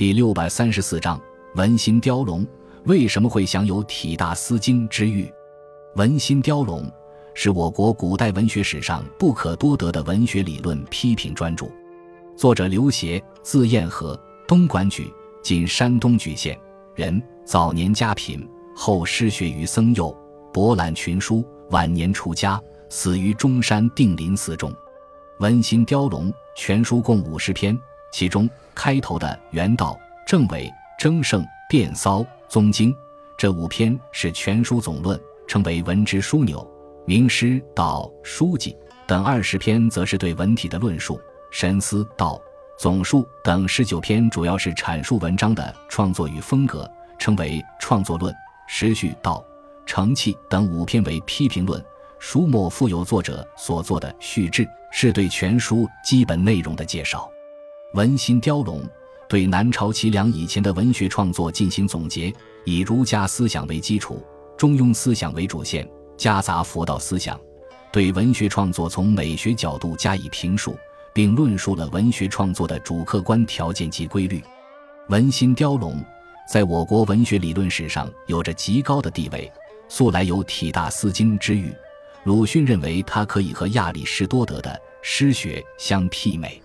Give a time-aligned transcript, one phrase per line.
[0.00, 1.20] 第六百三十四章：
[1.56, 2.46] 文心雕龙
[2.86, 5.30] 为什么会享有体大思精之誉？
[5.96, 6.90] 文心雕龙
[7.34, 11.66] 是我国古代文学史上不可多得的文学理论批评专著。
[12.34, 14.18] 作者刘勰，字彦和，
[14.48, 15.12] 东莞举
[15.44, 16.58] （今山东莒县）
[16.96, 17.22] 人。
[17.44, 20.16] 早年家贫，后失学于僧佑，
[20.50, 21.44] 博览群书。
[21.72, 22.58] 晚年出家，
[22.88, 24.74] 死于中山定林寺中。
[25.40, 27.78] 文心雕龙全书共五十篇。
[28.10, 29.92] 其中开头的《元道》
[30.26, 30.66] 《正伪》
[30.98, 32.92] 《争胜》《辩骚》《宗经》
[33.38, 35.18] 这五篇是全书总论，
[35.48, 36.68] 称为文之枢纽。
[37.06, 41.20] 名师道书记等二十篇则是对文体的论述。
[41.50, 42.40] 神思道
[42.78, 48.32] 总述等十九篇主要是阐述文章的创作与风格，称为创作论。
[48.68, 49.44] 时序道
[49.84, 51.82] 成器等五篇为批评论。
[52.20, 57.28] 书末附有作者所做的序志，是对全书基本内容的介绍。
[57.94, 58.80] 文心雕龙
[59.28, 62.32] 对南朝齐梁以前的文学创作进行总结，
[62.64, 64.24] 以儒家思想为基础，
[64.56, 67.38] 中庸思想为主线，夹杂佛道思想，
[67.90, 70.78] 对文学创作从美学角度加以评述，
[71.12, 74.40] 并论述了文学创作的主客观条件及规律。
[75.08, 76.00] 文心雕龙
[76.48, 79.50] 在我国文学理论史上有着极高的地位，
[79.88, 81.74] 素来有体大思精之誉。
[82.22, 86.62] 鲁迅认为他可以和亚里士多德的诗学相媲美。